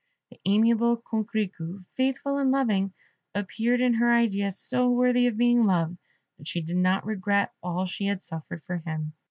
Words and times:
The 0.31 0.39
amiable 0.45 0.97
Coquerico, 0.97 1.85
faithful 1.95 2.39
and 2.39 2.49
loving, 2.49 2.91
appeared 3.35 3.81
in 3.81 3.93
her 3.93 4.11
idea 4.11 4.49
so 4.49 4.89
worthy 4.89 5.27
of 5.27 5.37
being 5.37 5.65
loved, 5.67 5.99
that 6.39 6.47
she 6.47 6.61
did 6.61 6.77
not 6.77 7.05
regret 7.05 7.53
all 7.61 7.85
she 7.85 8.07
had 8.07 8.23
suffered 8.23 8.63
for 8.63 8.77
him. 8.79 9.13